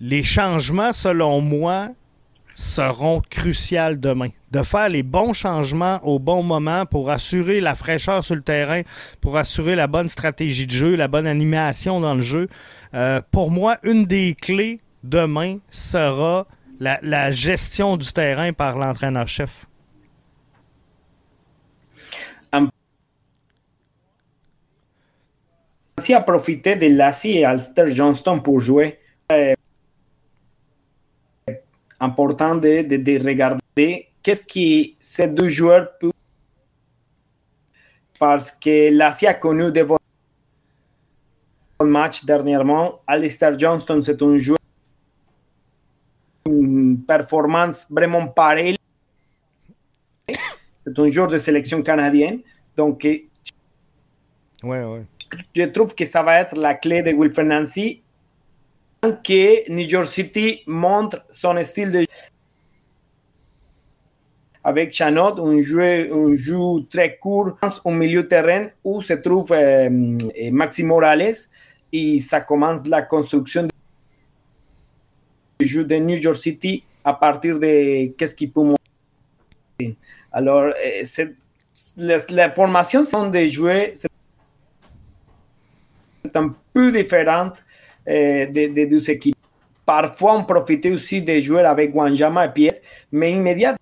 [0.00, 1.90] les changements, selon moi,
[2.56, 4.30] seront cruciaux demain.
[4.50, 8.80] De faire les bons changements au bon moment pour assurer la fraîcheur sur le terrain,
[9.20, 12.48] pour assurer la bonne stratégie de jeu, la bonne animation dans le jeu.
[12.94, 16.46] Euh, pour moi, une des clés demain sera
[16.80, 19.66] la, gestion du terrain par l'entraîneur-chef?
[25.98, 28.98] Si a profité de Lassie et Alster Johnston pour jouer.
[29.32, 29.54] Euh,
[32.00, 36.12] important de, de, regarder qu'est-ce que ces deux joueurs peuvent.
[38.18, 39.98] Parce que Lassie a connu des bons
[41.82, 43.00] matchs dernièrement.
[43.06, 44.58] Alistair Johnston, c'est un joueur
[47.06, 48.76] performance vraiment pareille.
[50.28, 52.40] C'est un joueur de sélection canadienne.
[52.76, 53.24] Donc, ouais,
[54.62, 55.04] ouais.
[55.54, 58.02] je trouve que ça va être la clé de Wilfred Nancy.
[59.12, 62.06] Que New York City montre son style de
[64.64, 66.58] avec Chanot, un jeu, un jeu
[66.90, 69.88] très court au milieu de terrain où se trouve euh,
[70.50, 71.36] Maxi Morales
[71.92, 73.68] et ça commence la construction
[75.60, 79.96] du jeu de New York City à partir de qu'est-ce qui peut montrer.
[80.32, 81.04] Alors, eh,
[81.96, 84.08] les, formations sont des joueurs c'est
[86.36, 87.62] un peu différentes
[88.06, 89.36] eh, des de, deux équipes.
[89.84, 92.80] Parfois, on profitait aussi des joueurs avec Wanjama et Pierre,
[93.12, 93.78] mais immédiatement,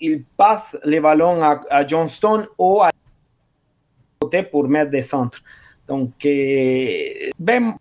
[0.00, 2.90] il passe les ballons à, Johnston ou à
[4.20, 5.42] côté pour mettre des centres.
[5.86, 6.12] Donc,
[7.38, 7.76] ben,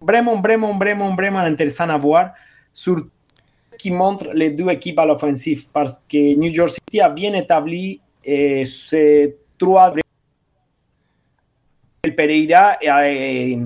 [0.00, 2.32] vraiment, vraiment, vraiment, vraiment intéressant à voir
[2.72, 3.06] sur
[3.72, 7.34] ce qui montre les deux équipes à l'offensive parce que New York City a bien
[7.34, 9.90] établi eh, ces trois
[12.04, 13.58] el Pereira et,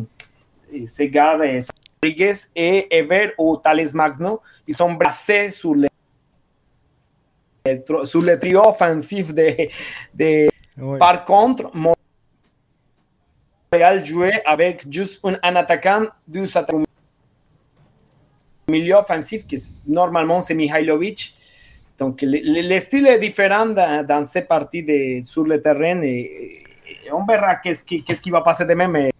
[0.72, 1.10] et, et
[2.02, 4.40] Rodriguez et Ever ou Thales Magno,
[4.96, 5.88] brassés sur les
[8.04, 9.68] sur le trio offensif de,
[10.14, 10.48] de...
[10.78, 10.98] Ouais.
[10.98, 11.70] Par contre,
[13.70, 16.84] Montréal jouait avec juste un, un attaquant, attaquants
[18.68, 21.34] milieu offensif qui normalement c'est Mihailovic.
[21.98, 26.58] Donc le, le, style est différent dans, dans ces parties de, sur le terrain et
[27.12, 28.88] on verra qu'est-ce qui, va passer demain.
[28.88, 29.10] Mais,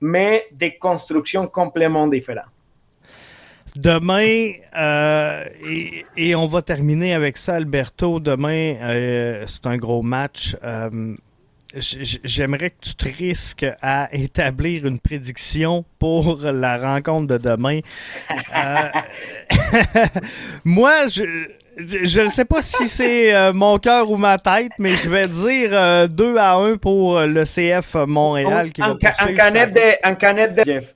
[0.00, 2.46] mais des constructions complètement différentes.
[3.76, 5.44] Demain, euh,
[6.16, 8.18] et, on va terminer avec ça, Alberto.
[8.18, 10.56] Demain, euh, c'est un gros match.
[10.64, 11.14] Euh,
[11.72, 17.78] J'aimerais que tu te risques à établir une prédiction pour la rencontre de demain.
[18.56, 18.88] euh,
[20.64, 21.48] moi, je
[21.80, 25.26] je ne sais pas si c'est euh, mon cœur ou ma tête, mais je vais
[25.26, 28.72] dire euh, 2 à 1 pour le CF Montréal.
[28.72, 30.94] Qui en, va en, canette de, en canette de Jeff.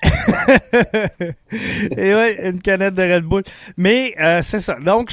[1.96, 3.42] Et ouais, une canette de Red Bull.
[3.76, 4.78] Mais euh, c'est ça.
[4.78, 5.10] Donc,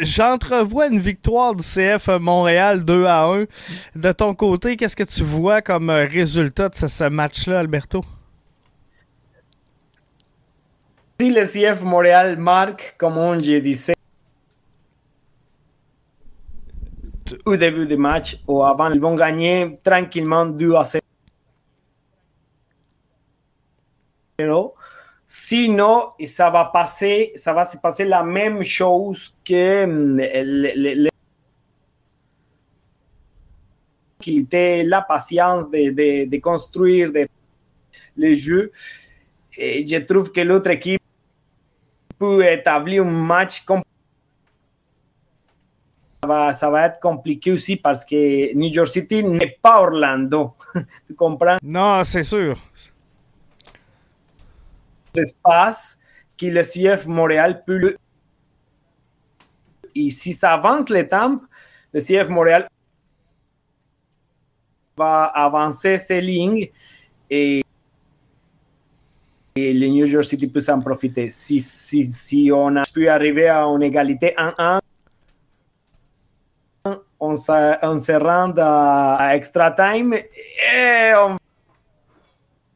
[0.00, 3.44] j'entrevois une victoire du CF Montréal 2 à 1.
[3.96, 8.04] De ton côté, qu'est-ce que tu vois comme résultat de ce, ce match-là, Alberto?
[11.20, 13.94] Si le CF Montréal marque, comme on disait
[17.44, 20.84] au début du match ou avant, ils vont gagner tranquillement 2 à
[24.38, 24.74] 0.
[25.26, 31.08] Sinon, ça va passer, ça va se passer la même chose que le,
[34.20, 37.10] qu'il était la patience de, de, construire
[38.16, 38.70] les jeux.
[39.56, 41.02] Je trouve que l'autre équipe
[42.18, 43.91] peut établir un match compliqué.
[46.22, 50.54] Ça va, ça va être compliqué aussi parce que New York City n'est pas Orlando.
[51.06, 51.56] tu comprends?
[51.62, 52.56] Non, c'est sûr
[55.20, 55.98] espace
[56.38, 57.96] que le CF Montréal peut le...
[59.94, 61.40] Et si ça avance les temps,
[61.92, 62.68] le CF Montréal
[64.96, 66.70] va avancer ses lignes
[67.28, 67.62] et,
[69.54, 71.28] et le New York City peut s'en profiter.
[71.28, 74.80] Si, si, si on a pu arriver à une égalité 1-1,
[77.22, 81.36] on, se, on se rend à, à extra time et on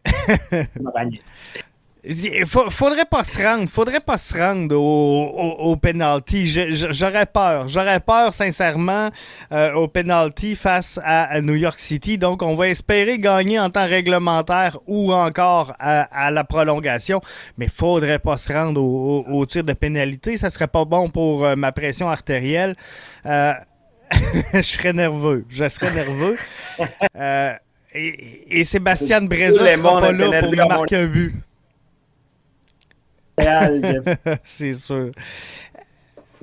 [0.80, 1.20] va gagner.
[2.46, 6.46] Faudrait pas se rendre, faudrait pas se rendre au, au, au penalty.
[6.46, 9.10] J'aurais peur, j'aurais peur sincèrement
[9.50, 12.16] euh, au penalty face à, New York City.
[12.16, 17.20] Donc, on va espérer gagner en temps réglementaire ou encore à, à la prolongation.
[17.58, 20.36] Mais faudrait pas se rendre au, au, tir de pénalité.
[20.36, 22.76] Ça serait pas bon pour euh, ma pression artérielle.
[23.26, 23.52] Euh,
[24.54, 26.36] je serais nerveux, je serais nerveux.
[27.16, 27.54] Euh,
[27.94, 31.34] et, et, Sébastien Breza sera pas là pour nous marquer un but.
[34.44, 35.10] C'est sûr.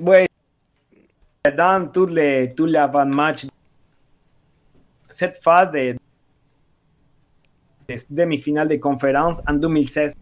[0.00, 0.26] Oui.
[1.56, 3.46] Dans tous les, tous les avant-matchs,
[5.08, 5.94] cette phase de,
[7.88, 10.16] de demi-finale de conférence en 2016,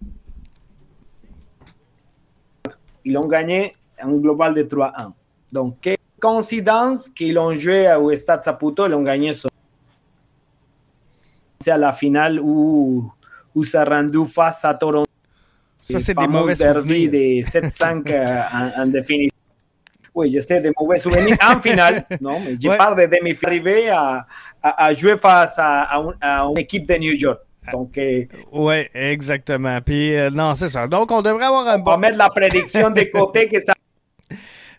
[3.05, 5.13] ils ont gagné un global de 3-1.
[5.51, 9.49] Donc, quelle coïncidence qu'ils ont joué au Stade Saputo, ils ont gagné ça.
[11.61, 13.11] C'est à la finale où,
[13.55, 15.07] où ça rendu face à Toronto.
[15.81, 17.11] Ça, c'est des mauvais souvenirs.
[17.11, 19.37] de 7-5 euh, en, en, définition.
[20.15, 22.07] Oui, je sais, des mauvais souvenirs en finale.
[22.21, 22.77] Non, mais je ouais.
[22.77, 24.27] parle de demi-finale à,
[24.63, 27.41] à, à, jouer face à, à, un, à, une équipe de New York.
[27.73, 29.81] Donc, euh, oui, exactement.
[29.81, 30.87] Puis, euh, non, c'est ça.
[30.87, 31.91] Donc, on devrait avoir un bon.
[31.91, 33.72] On va mettre la prédiction de côté que ça.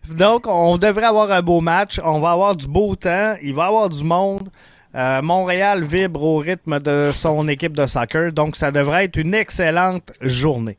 [0.10, 2.00] Donc, on devrait avoir un beau match.
[2.04, 3.36] On va avoir du beau temps.
[3.42, 4.50] Il va y avoir du monde.
[4.96, 9.34] Euh, Montréal vibre au rythme de son équipe de soccer, donc ça devrait être une
[9.34, 10.78] excellente journée.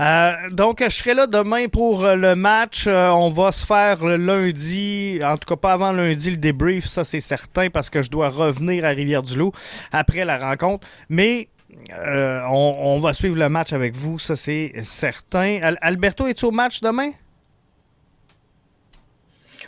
[0.00, 2.86] Euh, donc je serai là demain pour le match.
[2.88, 6.86] Euh, on va se faire le lundi, en tout cas pas avant lundi le débrief,
[6.86, 9.52] ça c'est certain parce que je dois revenir à Rivière-du-Loup
[9.92, 10.88] après la rencontre.
[11.08, 11.48] Mais
[12.48, 15.60] on, va suivre le match avec vous, ça c'est certain.
[15.62, 17.12] Al Alberto, es-tu au match demain?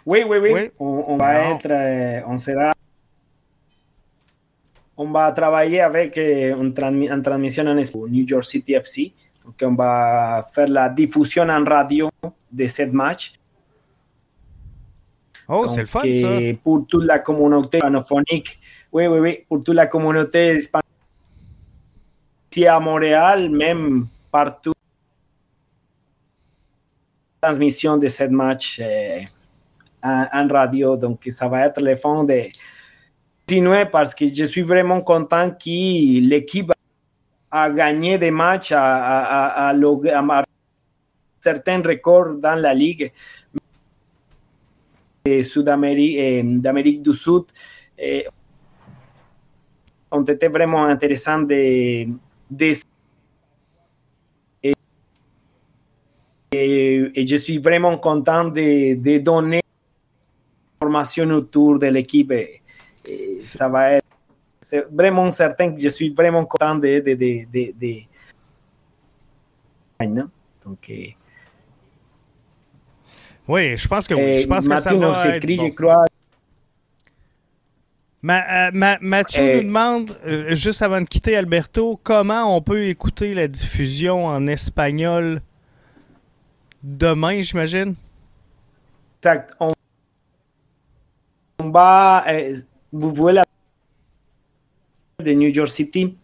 [0.07, 0.51] Oui, oui, oui.
[0.53, 0.71] oui.
[0.79, 2.73] On, on va être, euh, on sera
[4.97, 9.13] on va travailler avec euh, une, transmi une, transmission en New York City FC.
[9.45, 12.11] Donc, on va faire la diffusion en radio
[12.51, 13.35] de ce match.
[15.49, 16.29] Oh, c'est le fun, ça.
[16.63, 18.59] Pour toute la communauté hispanophonique,
[18.93, 20.85] oui, oui, oui, pour toute la communauté hispanophonique
[22.51, 24.73] ici à Montréal, même partout,
[27.41, 29.21] transmission de ce match euh,
[30.05, 30.97] en, radio.
[30.97, 32.43] Donc, ça va être le fond de
[33.47, 36.71] continuer parce que je suis vraiment content que l'équipe
[37.51, 40.45] a gagné des matchs à, à, à, à,
[41.41, 43.13] certains records dans la ligue
[45.27, 47.45] Sud-Amérique, d'Amérique du Sud
[47.99, 48.27] eh,
[50.11, 52.09] ont été vraiment intéressants de,
[52.51, 52.73] de
[54.63, 54.75] et,
[56.53, 59.64] et, et, je suis vraiment content de, de donner
[60.81, 62.33] information autour de l'équipe.
[62.33, 62.61] Et,
[63.07, 64.05] et ça va être
[64.61, 68.03] c'est vraiment certain que je suis vraiment content de, de, de, de, de...
[70.65, 70.91] Donc,
[73.47, 74.39] oui, je pense que oui.
[74.39, 75.67] Je pense que ça va être bon.
[75.67, 76.05] je crois.
[78.23, 79.57] Ma- euh, Ma- Mathieu Eh.
[79.57, 84.47] nous demande, euh, juste avant de quitter Alberto, comment on peut écouter la diffusion en
[84.47, 85.43] espagnol
[86.83, 87.95] demain, j'imagine?
[89.21, 89.55] Exact.
[89.61, 89.74] On,
[91.63, 92.55] va, euh,
[92.93, 93.45] vous voyez la
[95.25, 96.17] de New York City.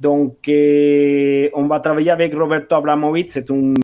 [0.00, 3.74] Donc, euh, on va travailler avec Roberto Abramovich, c'est un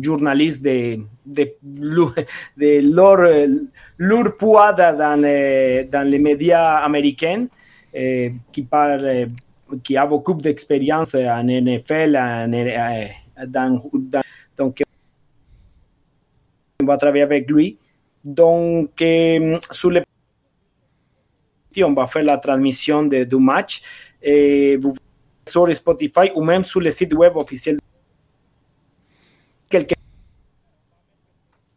[0.00, 1.52] journaliste de, de,
[2.56, 3.24] de lourd,
[3.98, 7.46] lourd poids dans les, dans les médias américains,
[7.96, 9.26] euh, qui, parle, euh,
[9.82, 13.06] qui a beaucoup d'expérience en NFL, en, euh,
[13.48, 14.22] dans, dans-
[14.56, 14.80] donc
[16.80, 17.76] on va travailler avec lui.
[18.24, 20.02] Donc, euh, sur le
[21.82, 23.82] on va faire la transmission de- du match
[24.80, 24.94] vous
[25.46, 27.78] sur Spotify ou même sur le site web officiel
[29.68, 29.94] quelque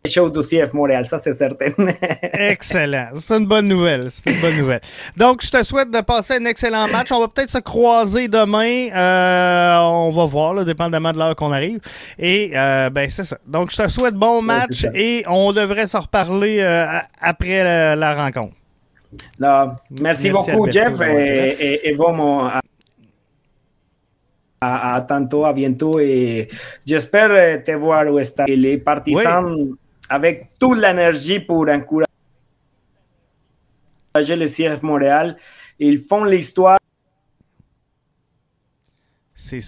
[0.07, 1.67] show du CF Montréal, ça c'est certain.
[2.33, 3.09] Excellent.
[3.15, 4.09] C'est une bonne nouvelle.
[4.09, 4.81] C'est une bonne nouvelle.
[5.15, 7.11] Donc, je te souhaite de passer un excellent match.
[7.11, 8.89] On va peut-être se croiser demain.
[8.95, 11.79] Euh, on va voir, là, dépendamment de l'heure qu'on arrive.
[12.17, 13.37] Et, euh, ben, c'est ça.
[13.45, 16.85] Donc, je te souhaite bon match et on devrait se reparler euh,
[17.21, 18.53] après la, la rencontre.
[19.39, 22.59] Merci, Merci, beaucoup, Jeff, et, et, et vamos a,
[24.61, 26.49] a, a tanto, a bientôt, et
[26.85, 28.45] j'espère te voir où está.
[28.47, 29.75] Et les partisans,
[30.09, 32.05] avec toute l'énergie pour encourager
[34.15, 35.37] le CF Montréal,
[35.79, 36.79] ils font l'histoire,
[39.35, 39.59] C'est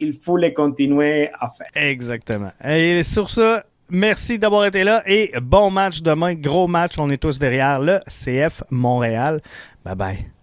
[0.00, 1.68] il faut les continuer à faire.
[1.74, 2.52] exactement.
[2.62, 6.34] Et sur ça, merci d'avoir été là et bon match demain.
[6.34, 6.98] Gros match.
[6.98, 9.40] On est tous derrière le CF Montréal.
[9.84, 10.41] Bye bye.